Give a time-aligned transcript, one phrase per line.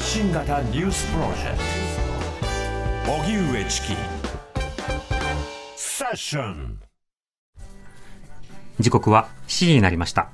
[0.00, 1.58] 発信型ニュースプロジェク
[3.04, 3.88] ト荻上チキ
[5.76, 6.80] セッション
[8.78, 10.30] 時刻は7時になりました。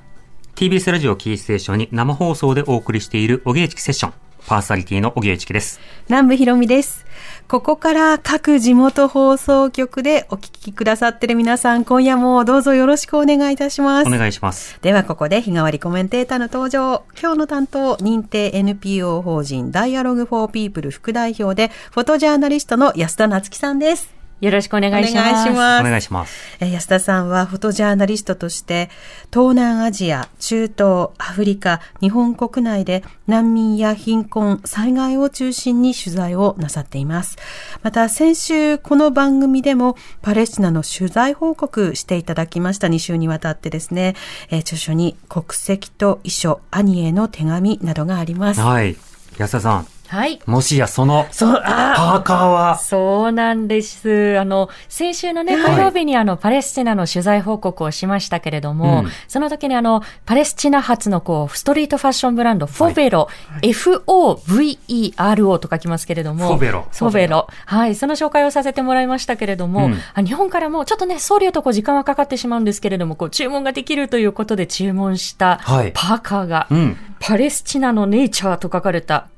[0.54, 4.12] TBS ラジオキーステーションに生放送でお送りしている、おげえちきセッション。
[4.46, 5.80] パーソナリティのおぎえちきです。
[6.08, 7.04] 南部ひろみです。
[7.48, 14.08] ここから各地元放送局でお聞きくださってる皆さん、今夜もどうぞよろしくお願いいたします。
[14.08, 14.76] お願いします。
[14.82, 17.04] ではここで日替わりコメンテーターの登場。
[17.20, 24.15] 今日の担当、認定 NPO 法人ダイアログフォーピープル副代表で、フォトジャーナリストの安田夏樹さんです。
[24.40, 25.28] よろしくお願いします。
[25.28, 26.56] お願いしますお願いします。
[26.60, 28.90] えー安田さんはフォトジャーナリストとして
[29.32, 37.38] 東南アジア、中東、アフリカ、日本国内で難民や貧困、災害を中心に取材をなさっています。
[37.82, 44.14] また先週この番組でもパレスチナの取材報告していただきました2週にわたってですね、
[44.50, 48.60] えー著書に国籍と遺書、兄への手紙などがあります。
[48.60, 48.96] はい。
[49.38, 50.40] 安田さん、はい。
[50.46, 54.38] もしやその、そう、あパーカーは、そうなんです。
[54.38, 63.28] あの、先週のね、はい火曜日にあの、パレスチナの取材報告をしましたけれども、うんその時にあの、パレスチナ発のこう、ストリートファッションブランド、フォベロ、
[63.62, 67.48] F-O-V-E-R-O と書きますけれども、フォベロフォベロ。
[67.66, 67.94] はい。
[67.94, 76.96] その紹介をさせてもらいましたけれども、うんあ日本からもちょっとね、送料とこう時間はかかってしまうんですけれども、こう、注文ができるということで注文した、はいパーカーが、うん。
[77.18, 79.28] パレスチナのネイチャーと書かれた、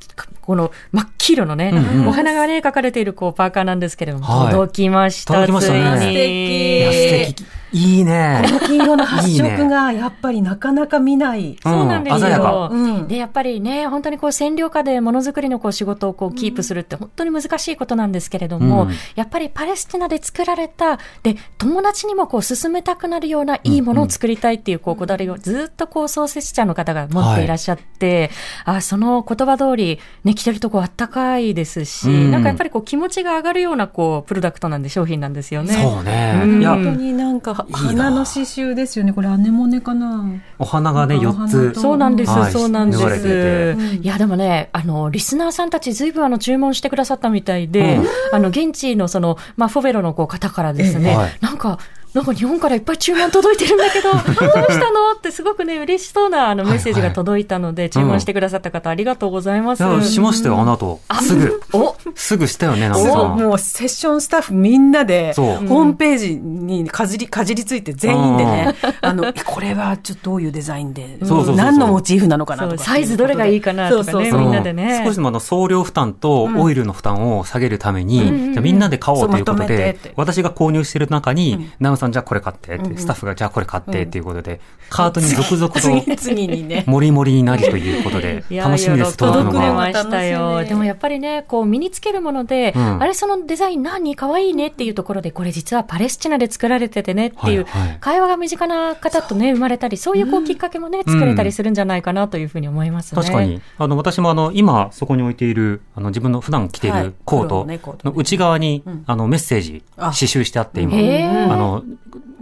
[0.49, 5.35] この真っ黄色のね、うんうんお花がね、書かれているこうパーカーなんですけれども、はい届きました。
[5.35, 7.58] 届きましたね素敵素敵。
[7.73, 8.43] いいね。
[8.67, 11.57] 黄色の発いい色がやっぱりなかなか見ない。
[11.63, 12.21] そうなんですよ。
[12.21, 12.69] 鮮やか。
[12.73, 28.31] うんで、やっぱりね、本当にこう占領下でものづくりのこう仕事をこうキープするって本当に難しいことなんですけれども、うんやっぱりパレスチナで作られた、で、友達にもこう進めたくなるようないいものを作りたいっていうこうこだわりをずっとこう創設者の方が持っていらっしゃって、
[28.65, 35.75] あその言葉通り、ね、着てるとこうあったかいですし、うんなんかやっぱりこう気持ちが上がるようなこうプロダクトなんで商品なんですよね。
[35.75, 36.34] そうね。
[36.37, 39.13] 本当になんか花の刺繍ですよね。
[39.13, 40.25] これアネモネかな。
[40.59, 41.81] お花がね、お4つ。
[41.81, 43.25] そうなんです、はいそうなんで縫われてす。
[43.25, 51.79] ていや、でもね、あの、リスナーさんたちずいぶんあの、注文してくださったみたいで、うんあの、現地のその、まあ、フォベロのこう方からですね、ええはいなんか、
[52.15, 59.85] なんか日本からいっぱい注文届いてるんだけど、 どうしたのってすごくね、嬉しそうなあのメッセージが届いたので、注文してくださった方ありがとうございます。
[59.85, 61.01] いや、しましたよ、あの後。
[61.23, 61.63] すぐ。
[61.73, 61.97] お。
[62.15, 63.25] すぐしたよね、なんか。
[63.25, 72.83] もうセッションスタッフみんなでホームページにかじりかじりついて全員でねあの これはちょっとどういうデザインでそうそう何のモチーフなのかなとか。
[72.83, 74.41] サイズどれがいいかなとかねそうそうそう。
[74.41, 75.03] みんなでね。
[75.03, 84.60] うん少しでもあの送料負担とオイルの負担を下げるために、じゃあみんなで買おうということで私が購入してる中に、ナムさんじゃあこれ買ってって、スタッフがじゃあこれ買ってっていうことで、
[84.91, 85.81] カートに続々と
[86.16, 89.72] 次々にねもりもりになりということで、 楽しみです、届くのが。
[89.75, 90.25] ました。
[90.25, 90.38] よ。
[90.50, 93.03] 楽しみでもやっぱりね、こう身につけるもので、うん。
[93.03, 97.66] あれそのデザイン何可愛いねっていうところで、これ実はパレスチナで作られててねっていう、
[98.00, 103.20] 会話が身近な方とね、 生まれたり、そういうこうきっかけもね、作れたりするんじゃないかなというふうに思いますね。
[103.20, 103.60] 確かに。
[103.78, 110.94] あの、私もあの、今、そこに置いている、あの、自分の普段着ていはいるコート黒の内側にん、あの、メッセージ、あ刺繍してあって、今。
[110.94, 111.82] あの、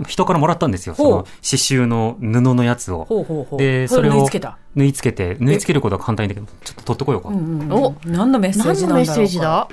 [0.06, 0.94] 人からもらったんですよ。
[0.94, 3.04] その、刺繍の布のやつを。
[3.04, 3.58] ほうほうほう。
[3.58, 4.58] で、それを縫い付けた。
[4.74, 7.28] 縫い付けて、縫い付けることは簡単だけど、ちょっと取ってこようか。
[7.30, 7.72] うんうん。
[7.72, 8.74] お何のメッセージなんだ？
[8.74, 9.68] ろうか何のメッセージだ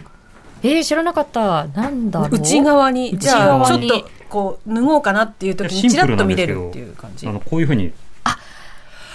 [0.63, 1.67] えー、知らなかった。
[1.67, 2.29] なんだろう。
[2.31, 3.17] 内側に。
[3.17, 3.87] じゃあ内側に。
[3.87, 7.27] ちょっとこう脱ごうかなっていう時にチラッと見れるっていう感じ。
[7.27, 7.91] あの、こういうふうに、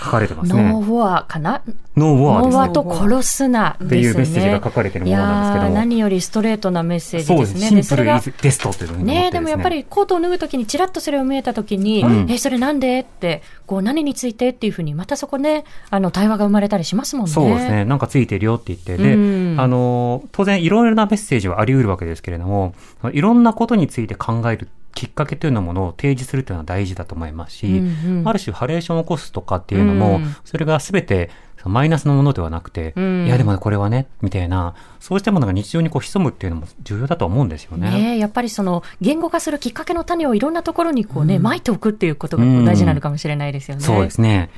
[0.00, 0.70] 書かれてますノーね。
[0.72, 1.62] ウォアかな？
[1.96, 3.86] ノーウォアノーと殺すなですね。
[3.86, 7.54] っていうメッセージが書かれてるものなんですけどいやー何よりストレートなメッセージそうです。
[7.54, 7.82] ですね。
[7.82, 13.00] シンプルイズベストっていうのにねえ、でもやっぱりコートを脱ぐときにチラッとそれを見えたときに、うんえ、それなんで？
[13.00, 17.32] って、こう何についてっていうふうに、またそこね、あの、対話が生まれたりしますもんね。
[17.32, 17.84] そうですね。
[17.84, 18.96] なんかついてるよって言って。
[18.96, 22.74] で、うんあの、当然いろいろなメッセージはあり得るわけですけれども、
[23.12, 31.30] いろんなことについて考えるきっかけというようなものを提示するというのは大事だと思いますし、うんうんある種ハレーションを起こすとかっていうのも、うんそれが全て
[31.60, 37.90] そのマイナスのものではなくて、うんいやでもこれはね、みたいな、そうしたものが日常にこう潜むっていうのも重要だと思うんですよね。
[37.90, 43.82] ねえやっぱりその、言語化するきっかけの種をいろんなところにこうね、撒いておくっていうことが大事なのかもしれないですよね。
[43.82, 44.50] そうですね。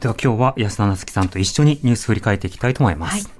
[0.00, 3.26] では今日は安田なつきさんと一緒にニュース振り返っていきたいと思います。
[3.26, 3.36] はい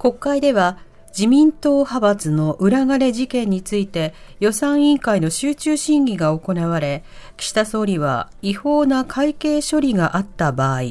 [0.00, 0.78] 国会では
[1.10, 7.04] 自民党派閥の裏金事件について予算委員会の集中審議が行われ、
[7.36, 10.82] 岸田総理は違法な会計処理があった場合、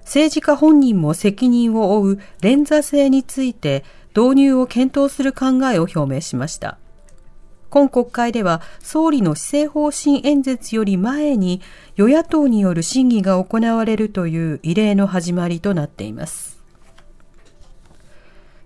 [0.00, 3.84] 政治家本人も責任を負う連座制について
[4.16, 6.78] 導入を検討する考えを表明しました。
[7.68, 11.60] 今国会では総理の施政方針演説より前に
[11.94, 16.49] 与野党による審議が行われるという異例の始まりとなっています。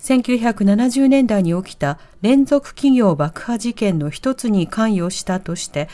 [0.04, 5.88] 1970年代に起きた連続企業爆破事件の一つに関与したとして、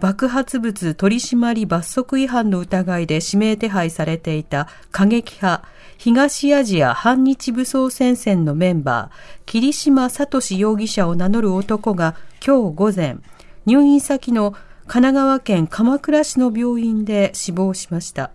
[0.00, 5.64] 爆発物取締罰則違反の疑いで指名手配されていた過激派
[5.96, 13.18] 東アジア反日武装戦線のメンバー、桐島聡容疑者を名乗る男が今日午前、
[13.64, 14.56] 入院先の
[14.88, 18.32] 神奈川県鎌倉市の病院で死亡しました。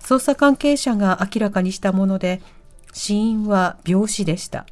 [0.00, 2.40] 捜査関係者が明らかにしたもので、
[2.92, 4.66] 死因は病死でした。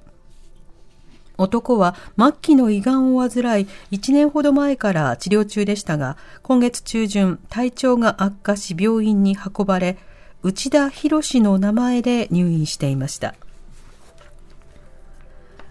[1.39, 9.97] 男は末期の胃がんを患い、1年ほど前から治療中でしたが、今月中旬、体調が悪化し病院に運ばれ、
[10.43, 13.35] 内田博の名前で入院していました。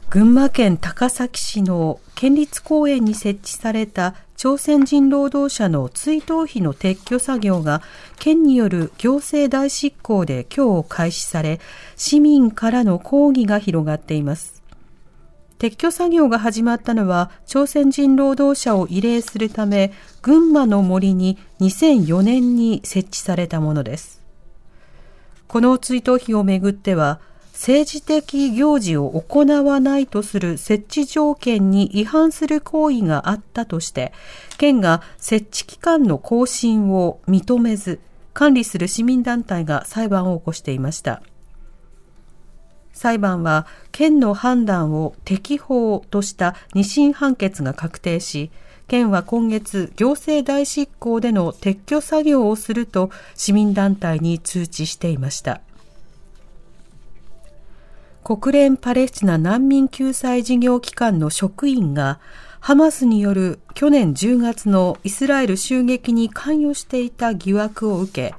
[0.10, 7.84] 群馬県高崎市の県立公園に設置された朝鮮人労働者の追悼碑の撤去作業が
[8.18, 11.60] 県による行政代執行で今日開始され、
[11.96, 14.64] 市民からの抗議が広がっています。
[15.60, 19.92] 撤去作業が始まったのは朝鮮人労働者を慰霊するため
[20.24, 24.24] 群馬の森に2004年に設置されたものです。
[25.48, 27.20] この追悼碑をめぐっては
[27.60, 34.14] 政治的行事を行わないとする設置条件に違反する行為があったとして、
[34.58, 38.00] 県が設置期間の更新を認めず、
[38.34, 41.22] 管理する市民団体が裁判を起こしていました。
[42.94, 48.52] 裁判は県の判断を適法とした二審判決が確定し、
[48.88, 55.60] 県は今月行政代執行での撤去作業をすると市民団体に通知していました。
[58.24, 62.20] 国連パレスチナ難民救済事業機関の職員が
[62.60, 68.36] ハマスによる去年10月のイスラエル襲撃に関与していた疑惑を受け、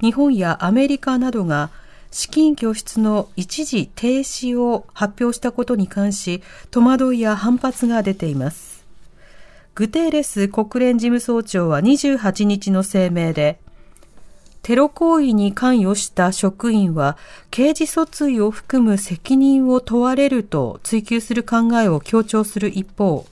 [0.00, 1.70] 日本やアメリカなどが
[2.10, 8.84] 資金拠出の一時停止を発表したことに関し、戸惑いや反発が出ています。
[9.74, 13.58] グテーレス国連事務総長は28日の声明で、
[14.64, 17.18] テロ行為に関与した職員は
[17.50, 23.26] 刑事訴追を含む責任を問われると追及する考えを強調する一方、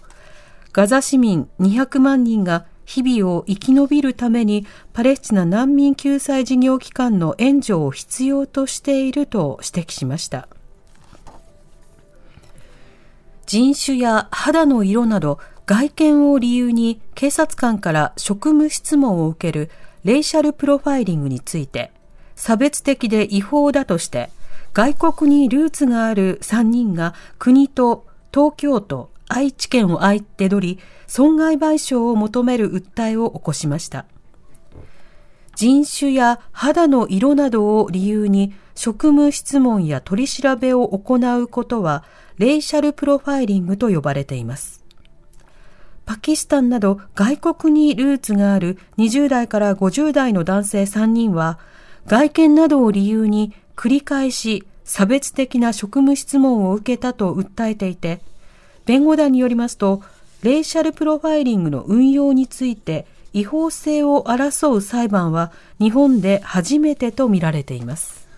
[0.75, 10.49] ガザ市民200万人が日々を生き延びるためにパレスチナ難民救済事業機関の援助を必要としていると指摘しました。
[13.47, 19.71] 人種や肌の色など外見を理由に警察官から職務質問を受ける
[20.05, 21.93] レイシャルプロファイリングについて
[22.35, 24.31] 差別的で違法だとして
[24.73, 34.07] 外国にルーツがある3人が国と東京都、愛知県を相手取り損害賠償を求める訴えを起こしました。
[35.55, 42.05] 人種や肌の色などを理由に職務質問や取り調べを行うことは
[42.39, 44.82] レイシャルプロファイリングと呼ばれています。
[46.05, 51.59] パキスタンなど外国にルーツがある20代から50代の男性3人は
[52.07, 58.21] 外見などを理由に繰り返し差別的な職務質問を受けたと訴えていて、
[58.85, 60.03] 弁護団によりますと、
[60.43, 68.29] レイシャルプロファイリングの運用について違法性を争う裁判は日本で初めてとみられています。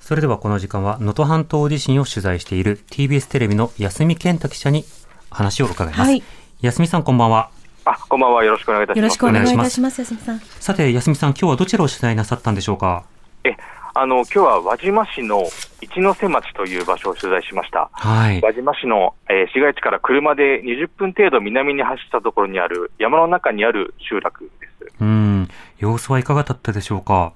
[0.00, 4.84] それではこの時間は能登半島地震を取材している TBS テレビの安見健太記者に
[5.30, 6.00] 話を伺います。
[6.02, 6.22] はい
[6.62, 7.48] 安見さんこんばんは。
[7.86, 8.44] あ、こんばんは。
[8.44, 8.98] よろしくお願いいたします。
[8.98, 10.38] よろしくお願いいたします、安見さん。
[10.38, 13.04] さて安見さん今日はどちらを取材なさったんでしょうか？
[13.44, 13.56] え、
[13.94, 15.42] あの、今日は輪島市の
[15.80, 17.88] 一ノ瀬町という場所を取材しました。
[17.92, 18.42] はい。
[18.42, 24.92] 輪島市の、えー市街地から車で20分程度南に走ったところにある山の中にある集落です。
[25.00, 25.48] うん。
[25.78, 27.32] 様子はいかがだったでしょうか？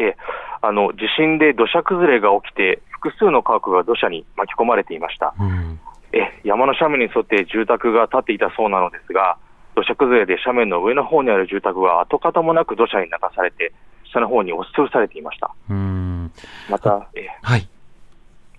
[0.00, 0.16] え、
[0.62, 5.32] あの、地震で土砂崩れが起きて、複数の家屋が土砂に巻き込まれていました。
[5.38, 5.78] うん。
[6.14, 9.36] え、山の斜面に沿って住宅が建っていたそうなのですが、
[9.74, 13.72] 土砂崩れで斜面の上の方にある住宅は跡形もなく土砂に流されて、
[14.04, 15.50] 下の方に押しつぶされていました。
[15.68, 16.30] うん。
[16.70, 17.68] また、えはい。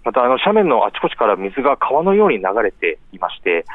[0.03, 3.65] またあの斜面のあちこちから水が川のように流れていまして、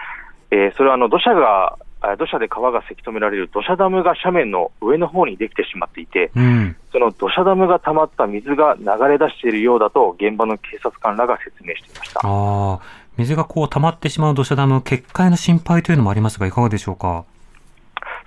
[0.50, 6.76] えーそれはあの土砂が、あ土砂で川がせき止められる土砂ダムが斜面の上の方にできてしまっていて、うん。
[6.92, 12.20] その土砂ダムが溜まった水が流れ出しているようだと、現場の警察官らが説明していました。
[12.20, 12.99] ああ。
[13.20, 17.24] 水がこう溜まってしまう土砂ダム、決壊の心配というのもありますが、いかがでしょうか？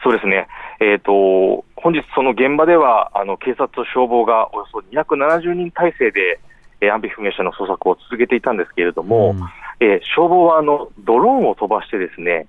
[0.03, 0.47] そうですね、
[0.81, 6.39] えー、と本日、その現場ではあの警察と消防がおよそ270人体制で、
[6.81, 9.39] えー安否不明者の捜索を続けていたんですけれども、うん
[9.79, 12.47] えー消防はあのドローンを飛ばしてですね、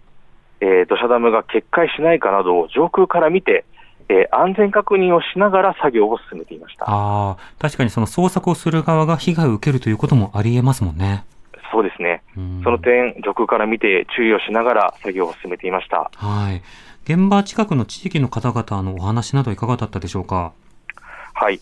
[0.61, 3.65] えー土砂ダムが決壊しないかなどを上空から見て、
[4.09, 6.85] えー安全確認をしながら作業を進めていました。
[6.89, 11.25] ああ、確かにその捜索をする側が被害を受けるということもあり得ますもんね。
[11.75, 12.23] そうですね。
[12.37, 16.09] うんその点、上空から見て注意をしながら作業を進めていました。
[16.14, 16.62] はい。
[17.02, 20.52] 現場近くの地域の方々のお話などいかがだったでしょうか？
[21.35, 21.59] はい。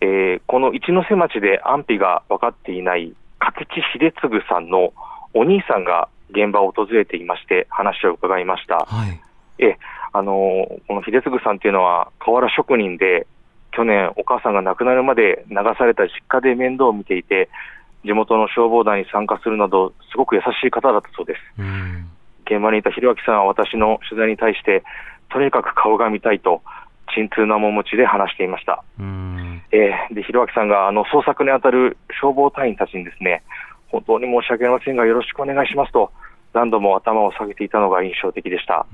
[0.00, 4.92] えーこの一ノ瀬町で安否が分かっていない掛地秀次さんの
[5.32, 8.78] お兄さんが現場を訪れていまして、話を伺いました。
[8.78, 9.20] はい。
[9.58, 9.78] え、
[10.12, 13.28] あのーこの秀次さんっていうのは瓦職人で、
[13.70, 17.48] 去年お母さんが亡くなるまで流された実家で面倒を見ていて、
[18.04, 21.40] 地元の消防団に参加するなど、すごく優しい方だったそうです。
[21.58, 22.10] うん。
[22.44, 24.82] 現場にいた弘明さんは私の取材に対して、
[25.30, 26.62] とにかく顔が見たいと、
[27.14, 28.82] 沈痛な面持ちで話していました。
[28.98, 29.62] うん。
[29.70, 33.42] えーで、弘明さんがあの捜索に当たる消防隊員たちにですね、
[33.88, 36.10] 本当に申し訳ありませんが、よろしくお願いしますと、
[36.52, 38.86] 何度も頭を下げていたのが印象的でした。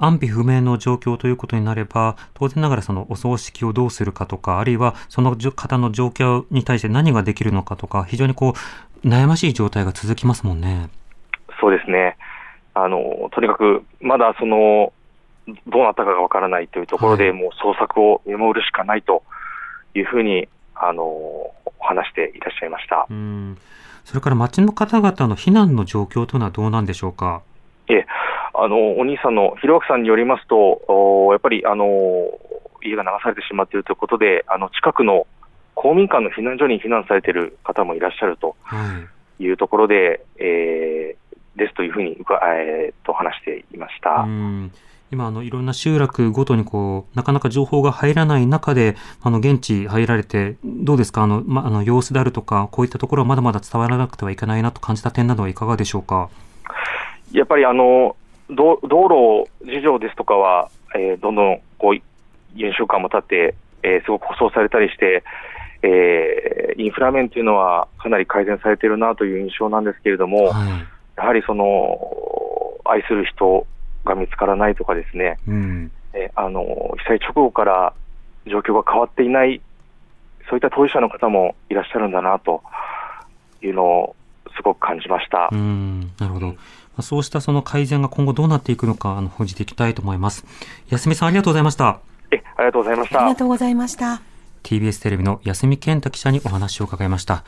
[0.00, 8.54] うん安否不明の状況ということになれば、当然ながらそのお葬式をどうするかとか、あるいはその方の状況に対して何ができるのかとか、非常にこ
[9.04, 10.90] う、悩ましい状態が続きますもんね。
[11.60, 12.18] そうですね。
[12.74, 14.92] あの、とにかく、まだその、
[15.66, 19.22] どうなったかがわからないというところで、はいもう捜索を見守るしかないと
[19.94, 21.50] いうふうに、あの、
[21.80, 23.06] 話していらっしゃいました。
[23.08, 23.56] うん。
[24.04, 27.42] それから町の方々の避難の状況というのはどうなんでしょうか？
[28.58, 31.86] あの、お兄さんの、弘明さんによりますと、おやっぱり、あの、
[32.82, 35.26] 家が流されてしまっているということで、あの、近くの
[35.74, 38.76] 公民館の避難所に避難されている方もいらっしゃるとは
[39.38, 39.44] い。
[39.44, 44.24] いうところで、えーですというふうにうか、えーと話していました。
[44.26, 44.72] うん
[45.10, 51.22] 今、あの、いろんな集落ごとにこう、なかなか情報が入らない中で、あの、現地入られて、どうですか？
[51.22, 56.28] あの、ま、あの、様子であるとか、こういったところはまだまだ伝わらなくてはいけないなと感じた点などはいかがでしょうか？
[57.32, 58.16] やっぱりあの
[58.50, 65.24] 道道路事情ですとかは、えーどんどんこう4週間も経って、えーすごく舗装されたりして、
[65.82, 70.68] えーインフラ面というのはかなり改善されているなという印象なんですけれども、はい。
[71.16, 71.98] やはりその
[72.84, 73.66] 愛する人
[74.04, 75.90] が見つからないとかですね、うん。
[76.12, 76.62] えーあの
[76.98, 77.92] 被災直後から
[78.46, 79.60] 状況が変わっていない、
[80.48, 82.62] そういった当事者の方もいらっしゃるんだなと
[83.62, 84.16] いうのを
[84.54, 85.48] すごく感じました。
[85.50, 86.00] うん。
[86.18, 86.54] なるほど。
[86.96, 90.44] まあそうしたその改善が今後どうなっていくのか、あの、報じていきたいと思います。
[90.88, 92.00] 安見さんありがとうございました。
[92.30, 93.36] えありがとうございましたありが。
[93.36, 94.22] とうございました。
[94.62, 97.44] TBS テレビの安見健太記者にお話を伺いました。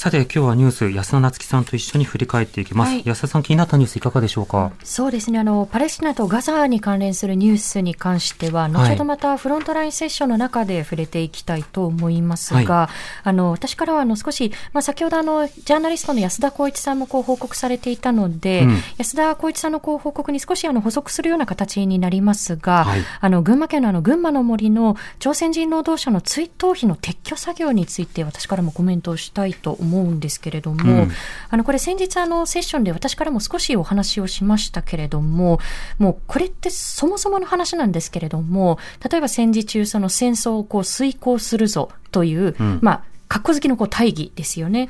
[0.00, 2.88] さて、今日はニュース、安田夏樹さんと一緒に振り返っていきます。
[2.88, 3.02] はい。
[3.04, 4.72] 安田さん気になったニュースいかがでしょうか？
[4.82, 5.38] そうですね。
[5.38, 12.88] あの、パレスチナとガザに関連するニュースに関しては、後ほどまたフロントラインセッションの中で触れていきたいと思いますが、
[13.24, 18.78] あの、私からはあの少し、まあ、先ほどあの、ジャーナリストの安田光一さんもこう報告されていたので、うん。
[18.96, 23.02] 安田光一さんのこう報告に少しあの補足するような形になりますが、はい。
[23.20, 31.10] あの、群馬県のあの、群馬の森の朝鮮人労働者の追悼費の撤去作業について私からもコメントをしたいと思うんですけれども、うん
[31.48, 35.58] あの、これ先日あの、セッションで私からも少しお話をしましたけれども、
[35.98, 38.78] もうこれってそもそもの話なんですけれども、
[39.08, 44.88] 例えば戦時中その戦争をこう遂行するぞという、うんまあ、格好好きのこう大義ですよね。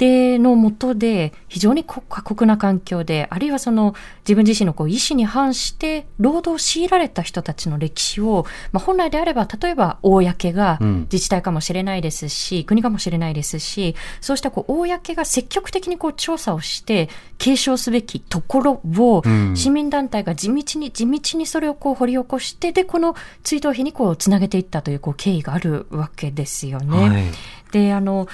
[0.00, 27.08] で、のもとで、非常にこ過酷な環境で、あるいはその自分自身のこう意思に反して労働を強いられた人たちの歴史を、まあ、本来であれば、例えば公がうん自治体かもしれないですし、国かもしれないですし、そうしたこう公が積極的にこう調査をして、継承すべきところを、うん市民団体が地道に地道にそれをこう掘り起こして、で、この追悼碑にこうつなげていったというこう経緯があるわけですよね。
[27.10, 27.24] はい。
[27.72, 28.26] で、あの、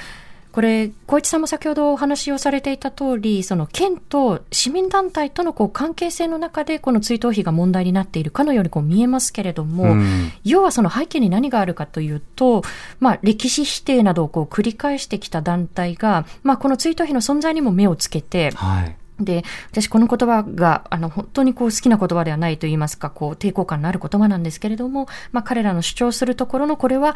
[0.56, 12.62] これ、小市さんも先ほどお話をされていた通り、その県と市民団体とのこう関係性の中で、この追悼費が問題になっているかのようにこう見えますけれども、うん要はその背景に何があるかというと、
[13.00, 18.96] まあ、歴史否定などをこう繰り返してきた団体が、まあ、この追悼費の存在にも目をつけて、はい。
[19.20, 27.14] で、私この言葉が、あの、本当にこう好きな言葉ではないと言いますか、こう抵抗感のある言葉なんですけれども、まあ彼らの主張するところのこれは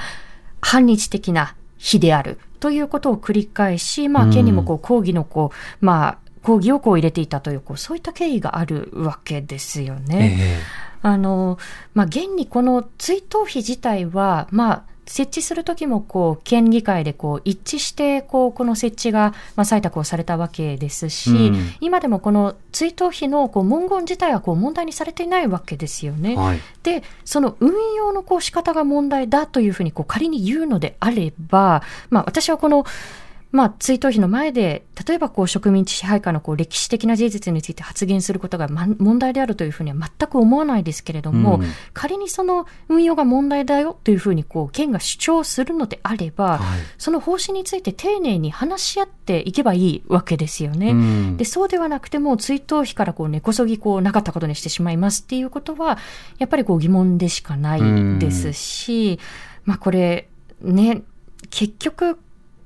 [0.61, 10.39] 反日的な非であるということを繰り返し、まあうん県にもこう抗議のこう、まあ、抗議をこう入れていたという、こう、そういった経緯があるわけですよね。
[10.39, 10.63] え
[11.03, 11.59] あの、
[11.95, 26.35] まあ、現にこの追悼費自体は、まあ、設置するときも、こう、県議会で、こう、一致して、こう、この設置が、まあ、採択をされたわけですし、うん今でもこの追悼費の、こう、文言自体は、こう、問題にされていないわけですよね。
[26.35, 26.61] えはい。
[26.85, 32.85] で、その運用のこう仕方が問題だというふうにこう仮に言うのであれば、まあ私はこの、
[33.53, 41.65] まあ、追悼碑の前で、例えばこう植民地支配下のこう歴史的な事実について発言することが、ま、問題であるというふうには全く思わないですけれども、うん。
[41.93, 46.81] 仮にその運用が問題だよというふうにこう県が主張するのであれば、はい。
[46.97, 50.91] その方針について丁寧に話し合っていけばいいわけですよね。
[50.91, 51.37] うん。
[51.37, 55.99] でそうではなくても追悼碑からこう根こそぎこうなかったことにしてしまいますっていうことは
[56.39, 59.19] やっぱりこう疑問でしかないですし、
[59.65, 60.29] まあこれ
[60.63, 61.03] ね
[61.51, 62.19] 結局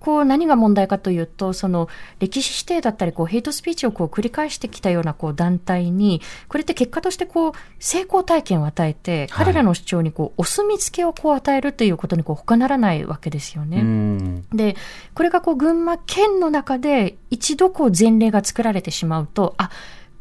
[0.05, 13.81] こう何が問題かというとその歴史否定だったりこうヘイトスピーチをこう繰り返してきたようなこう団体にこれって結果としてこう成功体験を与えてはい彼らの主張にこうお墨付けをこう与えるということにこう他ならないわけですよね。
[13.81, 14.77] うんで、
[15.15, 19.71] これがこう群馬県の中で一度こう前例が作られてしまうと、あ、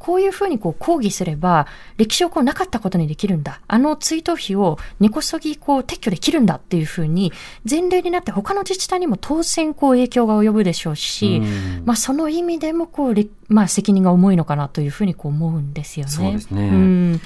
[0.03, 3.61] こういうふうにこう抗議すれば、歴史をこうなかったことにできるんだ。
[3.69, 7.31] あの追悼碑を根こそぎこう撤去できるんだっていうふうに、
[7.69, 16.11] 前例になって他の自治体にも当然こう影響が及ぶでしょうし、うんまあその意味でもこう、れまあ責任が重いのかなというふうにこう思うんですよね。
[16.11, 17.21] そうですねうん。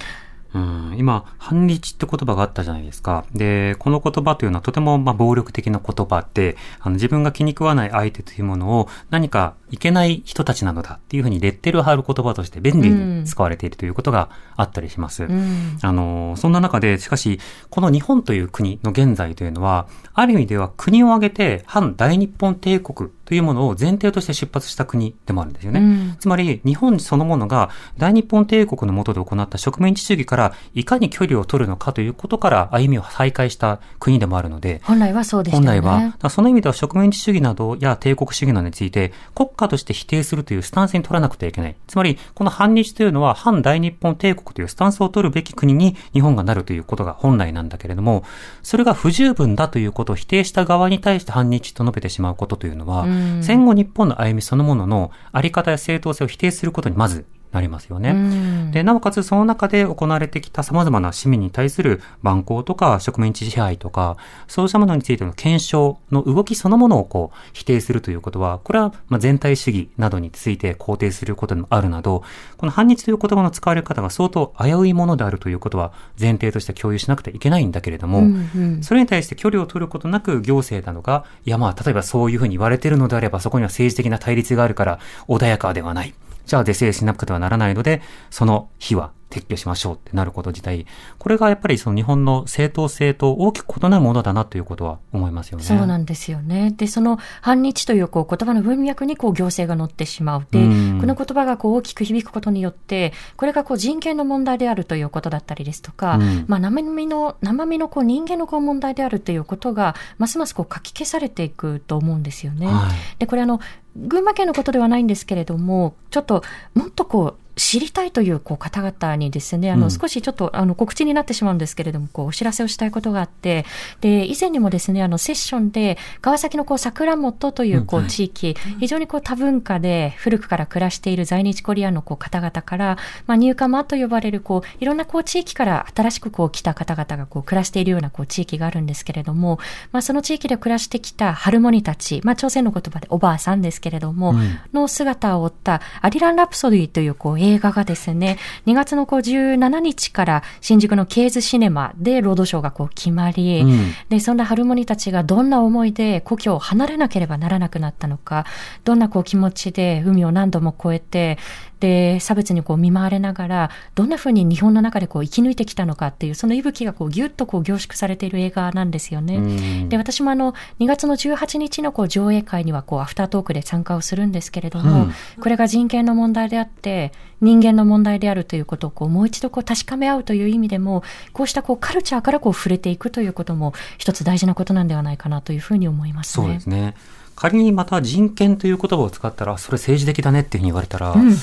[0.58, 3.26] うん、今、反日って言葉があったじゃないですか。
[3.34, 15.26] で、この言葉というのはとてもまあ暴力的な言葉で、あの自分が気に食わない相手というものを何かいけない人たちなのだっていうふうにレッテルを貼る言葉として便利に使われているということがあったりします。
[15.26, 15.78] うん。
[15.82, 25.82] あの、そんな中で、しかし、この日本という国の現在というのは、ある意味では国を挙げて反大日本帝国というものを前提として出発した国でもあるんですよね。
[25.82, 35.82] うんつまり、日本そのものが大日本帝国の下で行った植民地主義からいかに距離を取るのかということから歩みを再開した国でもあるので、本来はそうでしたよね。
[35.82, 41.76] 本来は、その意味では植民地主義などや帝国主義などについて国家として否定するというスタンスに取らなくてはいけない。
[41.86, 48.24] つまり、この反日というのは反大日本帝国というスタンスを取るべき国に日本がなるということが本来なんだけれども、
[48.64, 58.12] それが不十分だということを否定した側に対して反日と述べてしまうことというのは、うん戦後日本の歩みそのもののあり方や正当性を否定することにまずなりますよね。
[58.12, 72.24] うんで、なおかつその中で行われてきた様々な市民に対する蛮行とか植民地支配とか、そうしたものについての検証の動きそのものをこう否定するということは、これはまあ全体主義などについて肯定することでもあるなど、
[72.58, 86.14] この反日という言葉の使われ方が相当危ういものであるということは前提として共有しなくてはいけないんだけれども、うんうんそれに対して距離を取ることなく行政などが、いやまあ、例えばそういうふうに言われているのであれば、そこには政治的な対立があるから穏やかではない。
[86.48, 90.86] じゃあ是正しなくてはならないので、その日は撤去しましょうってなること自体、
[91.18, 95.64] これがやっぱりその日本の正当性と大きく異なるものだなということは思いますよね。
[95.64, 96.74] そうなんですよね。
[96.76, 100.48] で、その反日というこう言葉の文脈にこう行政が乗ってしまう。
[100.50, 112.68] で、うんこの言葉がこう大きく響くことによって、これがこう人権の問題であるということだったりですとか、うんまあ生身の、生身のこう人間のこう問題であるということが、ますますこう書き消されていくと思うんですよね。
[112.68, 113.60] はいで、これあの、
[113.96, 116.44] 群馬県のことではないんですけれども、ちょっと
[116.76, 119.92] もっとこう、知りたいというこう方々にですね、あの、うん。
[119.92, 123.66] 少しちょっとあの告知になってしまうんですけれども、こうお知らせをしたいことがあって、
[124.00, 139.60] で、以前にもですね、あの、セッションで、川崎のこう桜本というこう地域、非常にこう多文化で古くから暮らしている在日コリアンのこう方々から、まあ、ニューカマーと呼ばれるこう、いろんなこう地域から新しくこう来た方々がこう暮らしているようなこう地域があるんですけれども、
[139.92, 144.60] まあ、その地域で暮らしてきたハルモニたち、まあ、朝鮮の言葉でおばあさんですけれども、うん。
[144.74, 153.94] の姿を追ったアリラン・ラプソディというこう映画がですね、2月のこう17日から新宿のケーズシネマでロードショーがこう決まり、うん。
[154.10, 158.46] で、そんなハルモニたちがどんな思いで故郷を離れなければならなくなったのか、
[158.84, 161.38] どんなこう気持ちで海を何度も越えて、
[161.80, 169.38] で、差別にこう見舞われながら、どんな風に日本の中でこう生き抜いてきたのかっていう、その息吹がこうギュッとこう凝縮されている映画なんですよね。
[169.38, 177.12] うんで、私もあの、2月の18日のこう上映会にはこうアフタートークで参加をするんですけれども、うんこれが人権の問題であって、
[177.42, 186.46] 人間の問題であるということをこうもう一度こう確かめ合うという意味でも、こうしたこうカルチャーからこう触れていくということも一つ大事なことなんではないかなというふうに思いますね。
[186.46, 186.96] そうですね。
[187.38, 191.36] 仮にまた人権という言葉を使ったら、それ政治的だねっていうふうに言われたら、うん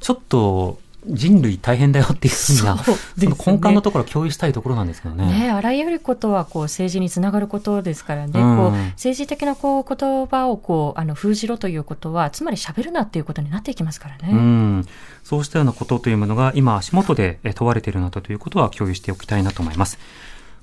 [0.00, 5.26] ちょっと人類大変だよっていうふうな、そねその根幹のところを共有したいところなんですけどね。
[5.26, 14.28] ね、あらゆることはこう政治につながることですからね、うんこう政治的なこう言葉をこうあの封じろということは、つまり喋るなっていうことになっていきますからね。
[14.32, 14.86] うん、
[15.24, 19.98] そうしたようなことというものが今足元でえ問われているなどということは共有しておきたいなと思います。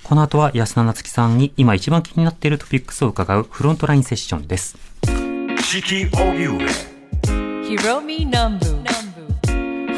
[0.07, 4.77] この後は安田なつきさんに今一番気になっているトピックスを伺うフロントラインセッションです。
[5.57, 5.81] ひ
[7.83, 8.65] ろみ南部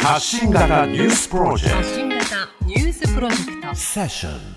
[0.01, 2.25] 発信型ニュースプロジェク新型
[2.65, 3.67] ニュースプロジェクト。
[3.67, 4.56] トセッション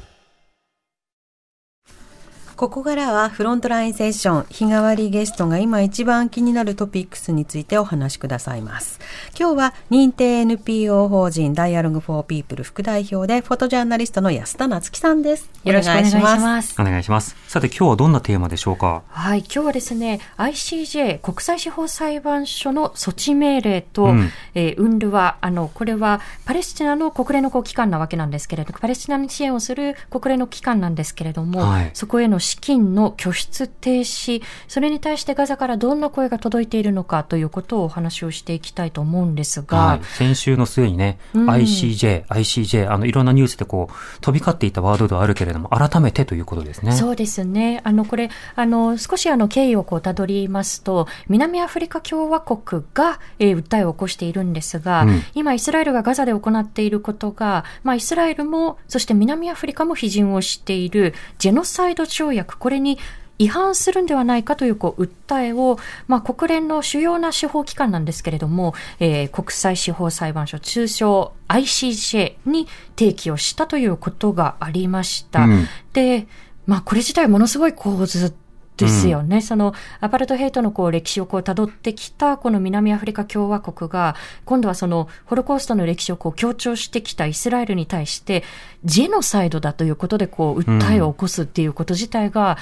[2.60, 9.00] ここからはフロントラインセッション、日替わりゲストが今一番気になるトピックスについてお話しくださいます。
[9.34, 15.48] 今日は認定 NPO 法人ダイアログフォーピープル副代表でフォトジャーナリストの安田夏樹さんです。
[15.64, 16.74] よろしくお願いしおます。
[16.78, 17.34] お願いします。
[17.48, 19.04] さて今日はどんなテーマでしょうか？
[19.08, 40.00] はい、今日はですね、ICJ 国際司法裁判所の措置命令と、うんえー、ウンルは、あの、これはパレスチナの国連のこう機関なわけなんですけれど、パレスチナに支援をする国連の機関なんですけれども、はいそこへの資金の拠出停止、それに対してガザからどんな声が届いているのかということをお話をしていきたいと思うんですが、はい。
[40.04, 46.92] 先週の末にね、うん ICJ、ICJ、あの、いろんなニュースでこう、飛び交っていたワードではあるけれども、改めてということですね。
[46.92, 47.80] そうですね。
[47.84, 62.98] あの、これ、あの、少しあの、経緯をこう、たどりますと、南アフリカ共和国が、えー訴えを起こしているんですが、うん今、イスラエルがガザで行っていることが、まあ、イスラエルも、そして南アフリカも批准をしている、ジェノサイド条約、これに、
[63.40, 75.44] 違反するんではないかというこう訴えを、まあ、国連の主要な司法機関なんですけれども、えー国際司法裁判所、通称 ICJ に提起をしたということがありました。
[75.44, 76.26] うんで、
[76.66, 78.32] まあ、これ自体ものすごい構図
[78.80, 79.40] ですよね。
[79.40, 88.42] その、アパルトヘイトのこう歴史をこう辿ってきた、この南アフリカ共和国が、今度はその、ホロコーストの歴史をこう強調してきたイスラエルに対して、
[88.84, 92.56] ジェノサイドだということでこう、訴えを起こすっていうこと自体が、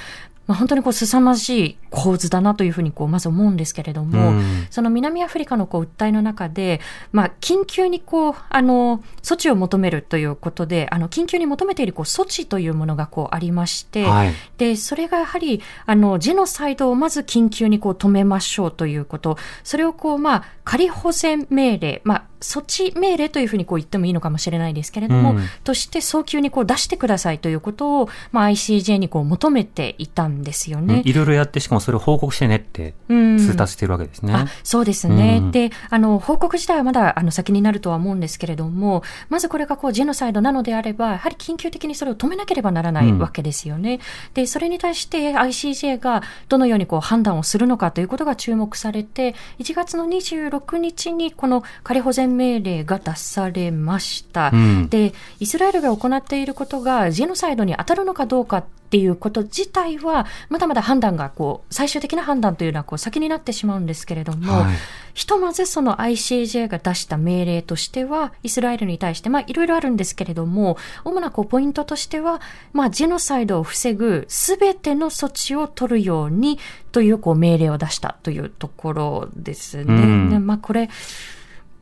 [0.49, 6.81] まあ、本当にこう凄まじい構図だなというふうにこうまず思うんですけれども、うんその南アフリカのこう訴えの中で、
[7.13, 14.33] まあ、緊急にこう、あの、措置を求めるということで、あの、緊急に求めているこう措置というものがこうありまして、はい。
[14.57, 31.03] で、それがやはり、あの、ジェノサイドをまず緊急にこう止めましょうということ、それをこう、まあ、仮保全命令、まあ、措置命令というふうにこう言ってもいいのかもしれないですけれども、うんとして早急にこう出してくださいということを、まあ、ICJ にこう求めていたんですよね。
[31.05, 34.33] いろいろやって、しかもそれを報告してねってうん通達してるわけですね。
[34.35, 35.39] あそうですね。
[35.43, 44.01] うんで、あの、報告自体はまだ、あの、先になるとは思うんですけれども、まずこれがこう、ジェノサイドなのであれば、やはり緊急的にそれを止めなければならないうんわけですよね。
[44.35, 54.51] で、それに対して ICJ がどのようにこう、判断をするのかということが注目されて、1月の26日にこの仮保全命令が出されました。
[54.53, 64.77] うんで、イスラエルが行っていることが、ジェノサイドに当たるのかどうかっていうこと自体は、まだまだ判断が、こう、最終的な判断というのは、こう、先になってしまうんですけれども、はい
[65.19, 72.41] ひとまずその ICJ が出した命令としては、イスラエルに対して、まあ、いろいろあるんですけれども、主なこう、ポイントとしては、
[72.73, 76.61] まあ、ジェノサイドを防ぐすべての措置を取るように、
[76.93, 79.85] という、こう、命令を出したというところですね。
[79.87, 80.89] うんでまあ、これ、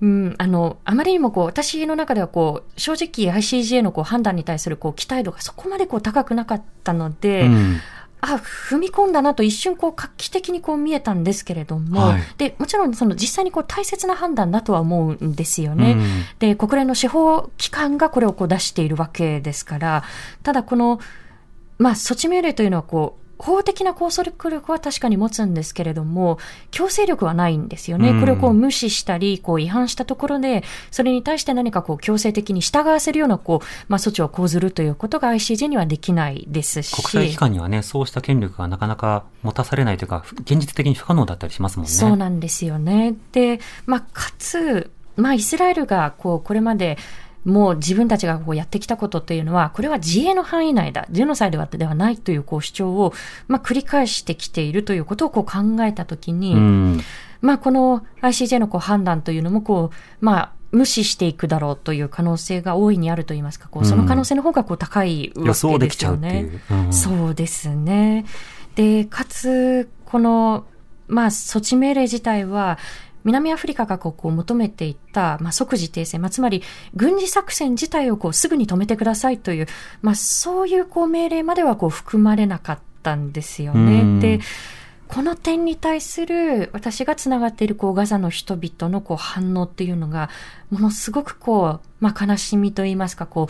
[0.00, 7.80] うん、あの、あまりにもこう、私の中ではこう、正直 ICJ のこう判断に対するこう、期待度がそこまでこう、高くなかったので、うん。
[8.20, 15.92] あ、踏み込んだなと一瞬こう、画期的にこう見えたんですけれども、はいで、もちろんその実際にこう、大切な判断だとは思うんですよね。
[15.92, 16.24] うん。
[16.38, 20.04] で、国連の司法機関がこれをこう出しているわけですから、
[20.42, 21.00] ただこの、
[21.78, 26.38] まあ、措置命令というのはこう、法的な拘束力は確かに持つんですけれども、
[26.70, 28.10] 強制力はないんですよね。
[28.10, 36.94] うんこれをこう無視したり、こう違反したところで、それに対して何かこう強制的に従わせるようなこう、まあ措置を講ずるということが ICJ にはできないですし。
[36.94, 41.92] 国際機関にはね、そうした権力がなかなか持たされないというか、現実的に不可能だったりしますもんね。
[41.92, 43.14] そうなんですよね。
[43.32, 46.98] で、まあ、かつ、まあ、イスラエルが、こう、これまで、
[47.46, 53.14] もう自分たちがこうやってきたことというのは、これは自衛の範囲内だ、ジェノサイドではないというこう主張を、
[53.46, 57.00] まあ、繰り返してきているということをこう考えたときに、うん。
[57.40, 65.76] まあ、この ICJ のこう判断というのも、こう、まあ、無視していくだろうという可能性が大いにあるといいますか、こう、その可能性の方がこう高いわけ予ですよね。
[65.76, 66.60] 想できちゃうっていう。
[66.70, 68.26] うんそうですね。
[68.74, 70.66] で、かつ、この、
[71.06, 72.78] まあ、措置命令自体は、
[73.26, 76.62] 南アフリカがこう求めていった、まあ、即時停戦、まあ、つまり
[76.94, 79.66] 軍事作戦自体をこうすぐに止めてくださいという、
[80.00, 84.38] まあ、そういうこう命令まではこう含まれなかったんですようんね。
[84.38, 84.44] で、
[85.08, 90.30] この点に対する私がつながっているこうガザの人々のこう反応っていうのが、
[90.70, 93.48] ものすごくこう、まあ、悲しみといいますか、こ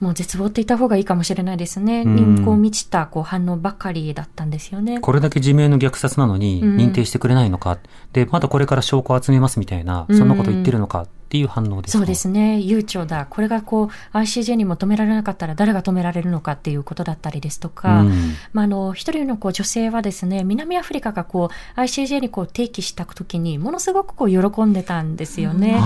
[0.00, 2.02] う、もう絶望って言った方がいいかもしれないですね。
[2.02, 2.36] うん。
[2.36, 5.00] にこう満ちたこう反応ばかりだったんですよね。
[5.00, 6.76] これだけ自明の虐殺なのにうん。
[6.76, 7.78] 認定してくれないのか、
[8.12, 11.98] で、まだこれから証拠を集めますみたいな、そんなこと言ってるのかっっていう反応ですか？
[11.98, 12.58] そうですね。
[12.58, 13.26] 悠長だ。
[13.28, 25.72] これがこう、ICJ に求められなかったら誰が止められるのかっていうことだったりですとか、うんまあ、あの、一人のこう女性はですね、南アフリカがこう、ICJ にこう提起した時に、ものすごくこう、喜んでたんですよね。
[25.74, 25.80] はい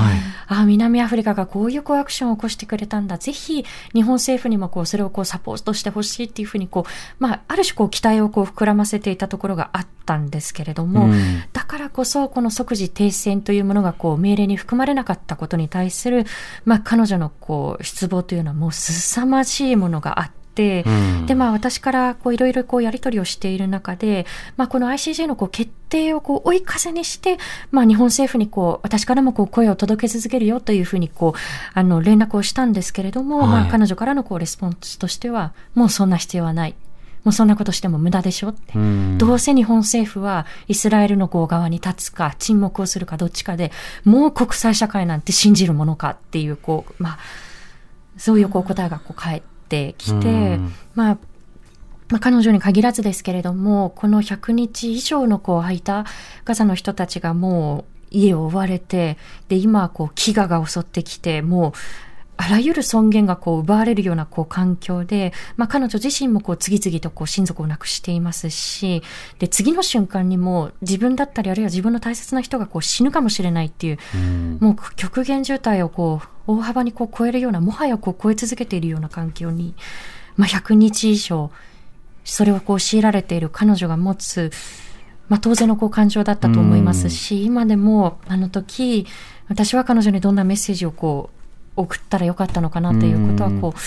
[0.46, 3.18] ああ、南アフリカがこういうこうアクションを起こしてくれたんだ。
[3.18, 16.24] ぜひ、日本政府にもこう、それをこう、サポートしてほしいっていうふうにこう、まあ、ある種こう、期待をこう、膨らませていたところがあったんですけれども、うんだからこそ、この即時停戦というものがこう命令に含まれなかったことに対する、
[16.64, 24.26] まあ、彼女のこう失望というのはもう凄まじいものがあって、うんで、まあ、私からこういろいろこうやり取りをしている中で、
[24.58, 27.38] まあ、この ICJ のこう決定をこう追い風にして、
[27.70, 31.38] まあ、日本政府にこう、私からもこう声を届け続けるよというふうにこう、
[31.72, 36.74] あの、連絡をしたんですけれども、はいまあ、彼女からのこうレスポンスとしては、もうそんな必要はない。
[37.24, 38.72] もうそんなことしても無駄でしょって。
[38.74, 43.70] うんどうせ日本政府はイスラエルの側に立つか沈黙をするかどっちかで
[44.04, 47.18] もう国際社会なんて信じるものかっていうこう、まあ、
[48.16, 51.18] そういうこう答えがこう返ってきて、うんまあ、
[52.12, 56.04] まあ、彼女に限らずですけれども、この100日以上のこう空いた
[56.44, 59.16] ガザの人たちがもう家を追われて、
[59.48, 61.72] で、今こう飢餓が襲ってきて、もう、
[62.42, 69.04] あらゆる尊厳がこう奪われるようなこう環境で、まあ、彼女自身もこう次々とこう親族を亡くしていますし、
[69.38, 74.58] で、次の瞬間にも自分だったり、あるいは自分の大切な人がこう死ぬかもしれないっていう、うん。
[74.60, 79.76] もう極限渋滞をこう大幅にこう超えるような、もはやこう超え続けているような環境に、
[80.36, 81.52] まあ、100日以上、
[82.24, 84.50] それをこう強いられている彼女が持つ、
[85.28, 89.06] まあ、当然のこう感情だったと思いますし、今でもあの時、
[89.48, 91.41] 私は彼女にどんなメッセージをこう
[91.76, 93.78] 送ったらよかったのかなということはこう、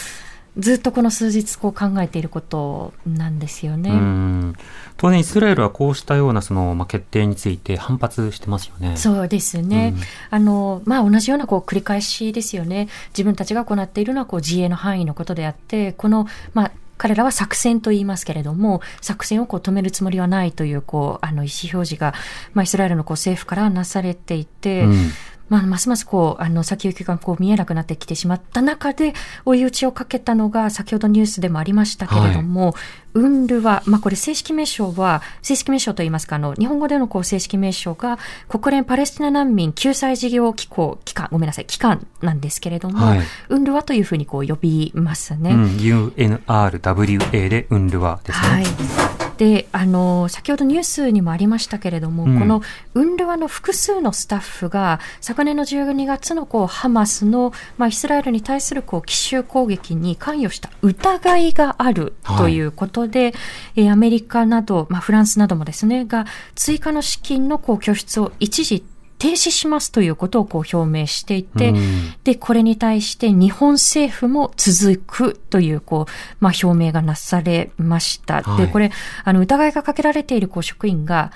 [0.57, 3.91] ずっとこの数日こう考えていることなんですよね。
[3.91, 4.53] うん
[4.97, 8.95] 当然イスラエルはこうしたようなその、まあ、決定について反発してますよね。
[8.95, 9.93] そうですね。
[9.95, 12.87] うんあの、まあ、同じようなこう繰り返しですよね。
[13.09, 22.13] 自分たちが行っているのはこう自衛の範囲のことであって、この、まあ、彼らは作戦と言いますけれども、作戦をこう止めるつもりはないという、こう、あの、意思表示が、
[22.53, 25.11] まあ、イスラエルのこう政府からなされていて、うん
[25.49, 29.13] まあ、ますますこう、あの、先行きがこう見えなくなってきてしまった中で、
[29.45, 32.73] 追い打ちをかけたのが、先ほどニュースでもありましたけれども、
[33.13, 38.17] ウンルは、まあ、これ正式名称は、正式名称といいますか、あの、日本語でのこう正式名称が、
[38.49, 45.51] 国連パレスチナ難民救済事業機構、機関、ごめんなさい、機関なんですけれども、はいウンルワというふうにこう呼びますね。
[45.51, 48.47] うん、UNRWA でウンルワですね。
[48.47, 49.24] はい。
[49.37, 52.39] で、あの、先ほどニュースにもありましたけれども、うん。
[52.39, 52.61] この
[52.93, 63.33] ウンルワの複数のスタッフが、昨年の12月のこうハマスの、まあ、イスラエルに対するこう奇襲攻撃に関与した疑いがあるということで、
[63.75, 68.83] えーアメリカなど、まあ、フランスなどもですね、が追加の資金のこう拠出を一時
[69.17, 78.41] 停止しますということをこう表明していて、うんで、これに対して日本政府も続くという、こう、まあ、表明がなされました。
[78.41, 78.91] はいで、これ、
[79.23, 81.31] あの、疑いがかけられているこう職員が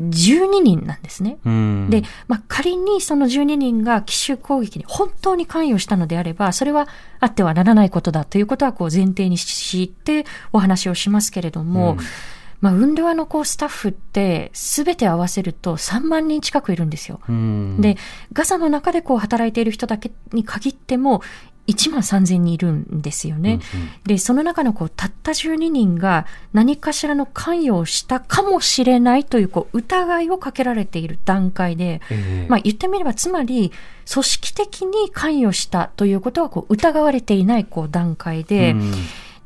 [0.00, 1.38] 12人なんですね。
[1.44, 6.88] うんで、まあ、仮にその12人が奇襲攻撃に本当に関与したのであれば、それは
[7.20, 11.98] あってはならないことだということはこう前提にしてお話をしますけれども、うん
[12.64, 17.20] まあ、ウンルワのこうスタッフって全て合わせると3万人近くいるんですよ。
[17.28, 17.98] うんで、
[18.32, 21.20] ガザの中でこう働いている人だけに限っても、
[21.66, 23.60] 1万3000人いるんですよね。
[24.06, 26.24] で、その中のこう、たった12人が
[26.54, 33.72] 何かしらの関与をしたかもしれないという、こう、疑いをかけられている段階で、ええまあ言ってみれば、つまり、
[34.10, 38.92] 組織的に関与したということは、こう、疑われていない、こう、段階で、うん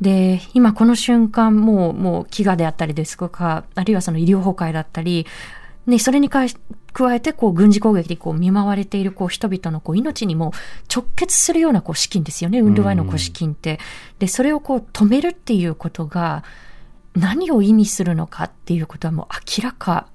[0.00, 5.26] で、今この瞬間、もう、もう飢餓であったりですとか、あるいはその医療崩壊だったり、
[5.86, 10.52] ね、それに加えて、こう、軍事攻撃でこう、見舞われている、こう、人々のこう、命にも
[10.94, 13.80] 直結するような、こう、資金ですよね、ウンルワイのこう、資金って。
[14.18, 16.44] で、それをこう、止めるっていうことが、
[17.16, 19.26] 何を意味するのかっていうことはもう
[19.60, 20.06] 明らか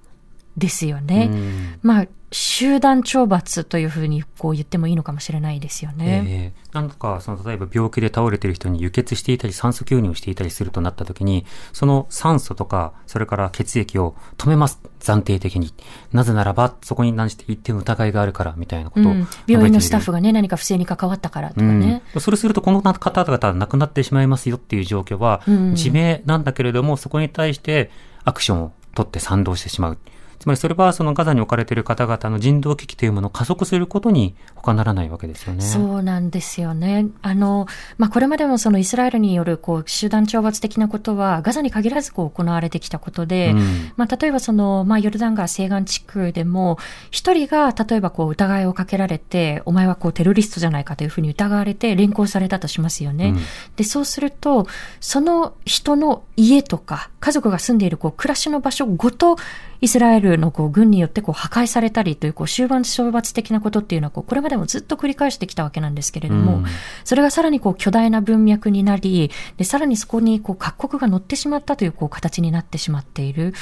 [0.57, 1.29] ですよね。
[1.31, 2.07] うんまあ、
[2.53, 6.23] 集団懲罰というふうにこう言ってもいいのかもしれないですよね。
[6.27, 14.79] ええなんとか、その、例えば病気で倒れてる人に輸血していたり、酸素吸入をしていたりするとなった時に、その酸素とか、それから血液を止めます。
[14.99, 15.73] 暫定的に。
[16.11, 22.03] なぜならば、そこに何して一定の疑いがあるから、みたいなことを、うん、病院のスタッフがね、何か不正に関わったからとかね。
[22.13, 27.89] うん、それすると、この方々は亡くなってしまいますよっていう状況は、うん自明なんだけれども、そこに対して
[28.25, 29.97] アクションを取って賛同してしまう。
[30.43, 35.61] つまりそれはそのガザに置かれている方々の人道危機というものを加速することに他ならないわけですよね。
[35.61, 37.05] そうなんですよね。
[37.21, 37.65] あの、
[37.97, 46.77] まあ、これまでもそのイスラエルによるこう集団懲罰的なことはガザに限らずこう行われてきたことで、うんまあ、例えばその、まあ、ヨルダン川西岸地区でも、
[47.09, 53.29] 一人が例えばこう疑いをかけられて、お前はこうテロリストじゃないかというふうに疑われて連行されたとしますよね。
[53.29, 53.37] うん
[53.77, 54.67] で、そうすると、
[54.99, 59.37] その人の家とか、家族が住んでいるこう暮らしの場所ごと、
[59.83, 66.65] イスラエルのこう軍によってこう破壊されたりというこう終盤懲罰的なことっていうのはこうこれまでもずっと繰り返してきたわけなんですけれども、うん
[67.03, 73.53] それがさらにこう巨大な文脈になり、で、さらにそこにこう各国が乗ってしまったというこう形になってしまっている。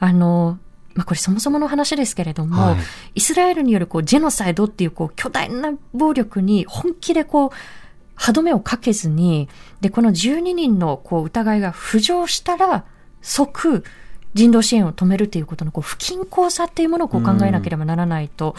[0.00, 0.58] あの、
[0.94, 2.76] まあ、これそもそもの話ですけれども、はい
[3.14, 7.50] イスラエルによるこうジェノサイドっていうこう巨大な暴力に本気でこう、
[8.16, 9.48] 歯止めをかけずに、
[9.80, 12.84] で、この12人のこう疑いが浮上したら、
[13.22, 13.84] 即、
[14.34, 18.54] 人道支援を止めるということのこう不均衡さっていうものをこう考えなければならないと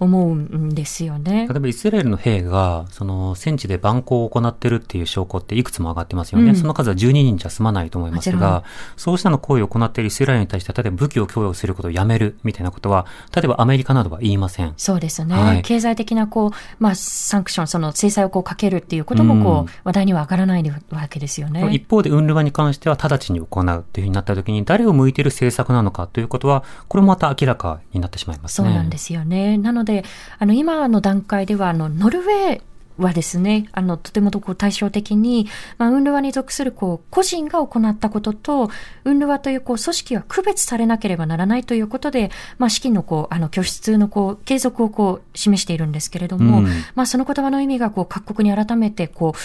[0.00, 1.46] 思うんですよね。
[1.48, 6.50] 例えばイスラエルの兵が、その戦地で蛮行を行ってるっていう証拠っていくつも上がってますよね。
[6.50, 8.64] うんその数は12人じゃ済まないと思いますが、
[8.96, 14.72] そうしたの行為を行っているイスラエルに対して、例えば武器を供与することをやめるみたいなことは、例えばアメリカなどは言いません。
[14.76, 15.34] そうですね。
[15.34, 21.68] はい経済的なこう、まあ、サンクション、その制裁をこうかけるっていうこともこう、うん話題には上がらないわけですよね。
[21.72, 28.68] 一方で、ウンルワに関しては直ちに行うっていうふうになった時に、誰を向いている政策なのかということは、これもまた明らかになってしまいますね。
[28.68, 29.56] そうなんですよね。
[29.56, 30.04] なので、
[30.38, 32.60] あの、今の段階では、あの、ノルウェー、
[32.98, 35.48] はですね、あの、とてもこう対照的に、
[35.78, 38.70] まあ、ウンルワに属する、こう、個人が行ったことと、
[39.04, 49.38] ウンルワという、こう、組織は区別されなければならないということで、まあ、資金の、こう、あの、拠出の、こう、継続を、こう、示しているんですけれども、うんまあ、その言葉の意味が、こう、各国に改めて、こう、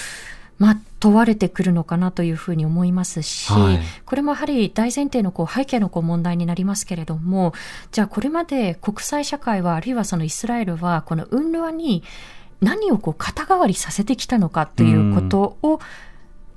[0.60, 3.80] まあ、問われてくるのかなというふうに思いますし、はい。
[4.06, 7.54] これもやはり大前提のこう背景のこう問題になりますけれども、
[7.92, 12.04] じゃあこれまで国際社会は、あるいはそのイスラエルは、このウンルワに
[12.62, 15.80] 何をこう肩代わりさせてきたのかということを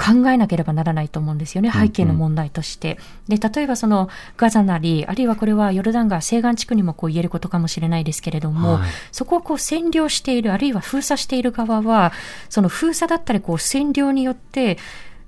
[0.03, 2.99] 考えなければならないと思うんですよね、背景の問題として。
[3.29, 12.13] で、例えばそのガザなり、あるいはこれはヨルダン川西岸地区にもこう言えることかもしれないですけれども、はいそこをこう占領している、あるいは封鎖している側は、
[12.49, 14.79] その封鎖だったりこう占領によって、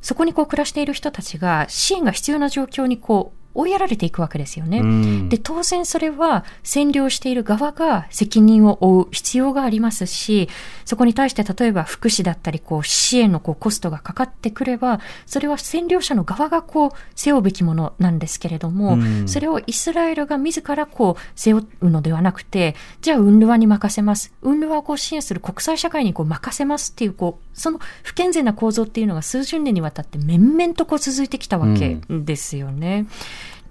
[0.01, 4.81] そこにこう暮らしている人たちが支援が必要な状況にこう追いやられていくわけですよね。
[4.81, 10.49] うんで、当然それは占領している側が責任を負う必要がありますし、
[10.85, 24.33] そこに対して例えば福祉だったり、こう支援のこうコストがかかってくれば、それは占領者の側がこう背負うべきものなんですけれども、うんそれをイスラエルが自らこう背負うのではなくて、じゃあウンルワに任せます。
[24.43, 33.07] ウンルワをこう支援する国際社会にこう任せますっていう、こう、その不健全な構造っていうのが数十年にわたって面々とこう続いてきたわけですよね。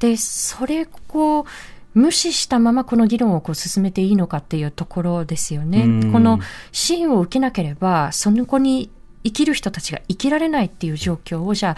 [0.03, 1.45] で、それを
[1.93, 5.83] 無視したままこの議論をこう進めていいのかっていうところですよね。
[5.83, 6.11] うん。
[6.11, 6.39] この
[6.73, 8.89] 支援を受けなければ、その子に
[9.23, 11.77] 生きる人たちが生きられないっていう状況を、じゃ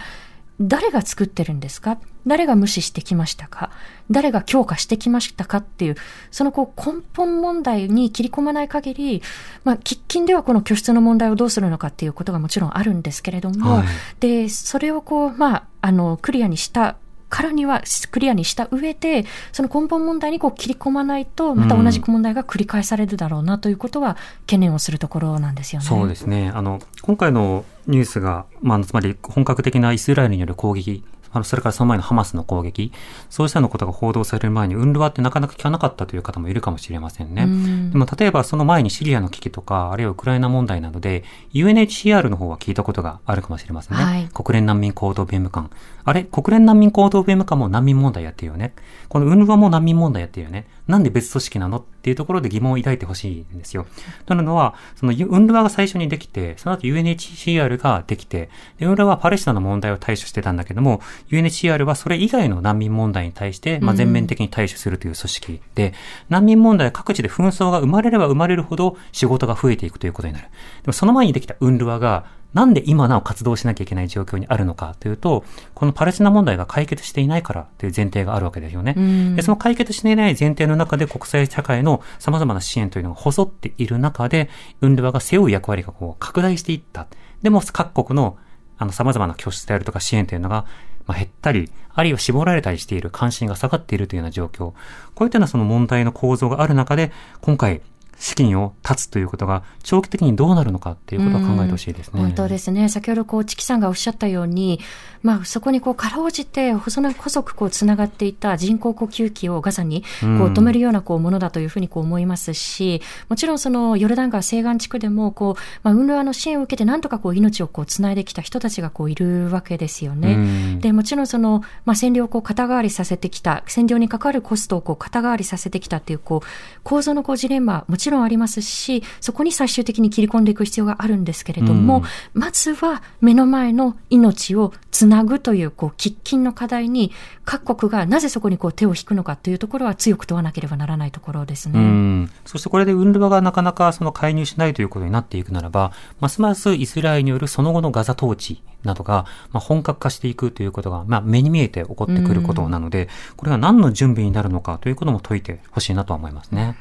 [0.58, 1.98] 誰が作ってるんですか？
[2.26, 3.70] 誰が無視してきましたか？
[4.10, 5.96] 誰が強化してきましたかっていう、
[6.32, 9.22] そのこう根本問題に切り込まない限り、
[9.64, 13.86] まあ、喫緊ではこの拠出の問題をどうするのかっていうことがもちろんあるんですけれども、はい。
[14.18, 16.96] で、それをこう、まあ、あの、クリアにした
[17.28, 25.86] からには、クリアにした上で、その根本問題にこう切り込まないと、また同じ問題が繰り返されるだろうなということは、懸念をするところなんですよね。
[25.86, 26.50] そうですね。
[26.54, 32.92] あの、今回のニュースが、まあ、つまり本格的なイスラエルによる攻撃、あのそれからその前のハマスの攻撃、
[33.30, 37.44] そうしたのことが報道される前に、ウンルワってなかなか聞かなかったという方もいるかもしれませんね。
[37.44, 44.04] うんでも例えばその前にシリアの危機とか、あるいはウクライナ問題などで、UNHCR の方は聞いたことがあるかもしれませんね。
[44.04, 45.70] はい国連難民行動弁務官。
[46.04, 46.24] あれ？
[46.24, 48.74] 国連難民行動弁務官も難民問題やってるよね。
[49.08, 50.68] このウンルワも難民問題やってるよね。
[50.86, 51.78] なんで別組織なの？
[51.78, 53.86] っていうところで疑問を抱いてほしいんですよ。
[54.26, 61.00] というのは、そのウンルワが最初にできて、その後 UNHCR ができて、でウンルワはパレスチナの問題を対処してたんだけども、
[61.30, 65.94] UNHCR はそれ以外の難民問題に対して、まあ、全面的に対処するという組織で、
[66.28, 70.48] 難民問題は各地で紛争が生まれれば生まれるほど仕事が増えていくということになる。
[70.82, 72.24] でもその前にできたウンルワが、
[72.56, 78.94] なんで今なお活動しなきゃいけない状況にあるのかというと、このパレスチナ問題が解決していないからという前提があるわけですよね。
[78.96, 84.48] うんでその解決していない前提の中で国際社会の様々な支援というのが細っている中で、
[84.80, 87.08] ウンルワが背負う役割がこう拡大していった。
[87.42, 88.38] でも各国の
[88.78, 90.64] あの様々な拠出であるとか支援というのが、
[91.06, 94.72] まあ、減ったり、あるいは絞られたりしている、関心が下がっているというような状況。
[95.14, 97.80] こういったようなその問題の構造がある中で、今回、
[98.18, 102.20] 資金を断つということが長期的にどうなるのかっていうことを考えてほしいですね。
[102.22, 102.88] 本当ですね。
[102.88, 104.80] 先ほどこう、チキさんがおっしゃったように、
[105.26, 120.78] まあそこにこう、かろうじて細細くこう、つながっていた人工呼吸器をガザにこう止めるようなこう、ものだというふうにこう思いますし、もちろんそのヨルダン川西岸地区でもこう、まあ、運動の支援を受けてなんとかこう、命をこう、つないできた人たちがこう、いるわけですよね。
[120.80, 126.46] で、もちろんその、まあ占領をこう、肩代わりさせてきた、占領に関わるコストをこう、肩代わりさせてきたっていうこう、
[126.84, 132.04] 構造のこう、ジレンマ、もちろんありますし、そこに最終的に切り込んでいく必要があるんですけれども、
[132.34, 137.12] うん、まずは目の前の命をつなぐという、こう、喫緊の課題に、
[137.44, 141.78] 各国がなぜそこにこう手を引くのかというところは強く問わなければならないところですね。
[141.78, 156.76] うんそしてこれでウンルバがなかなかその介入しないということになっていくならば、ますますイスラエルによるその後のガザ統治などが、まあ、本格化していくということが、まあ、目に見えて起こってくることなので、これが何の準備になるのかということも解いてほしいなと思いますね。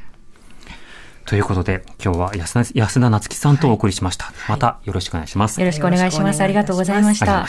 [1.26, 4.26] ということで、今日は安田安田夏樹さんとお送りしました。
[4.26, 5.60] はい、またよろしくお願いします。
[5.60, 6.42] よろしくお願いします。
[6.42, 7.46] ありがとうございました。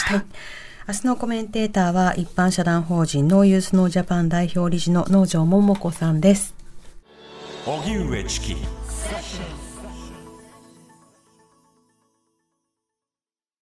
[0.89, 6.55] 明日のコメンテーターは一般社団法人ノーユースノージャパン代表理事の農場桃子さんです。
[7.67, 8.57] 荻上チキ